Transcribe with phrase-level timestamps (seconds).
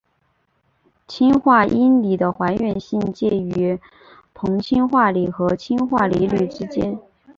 [1.07, 3.79] 氢化铟锂的还原性介于
[4.33, 6.99] 硼氢化锂和氢化铝锂之间。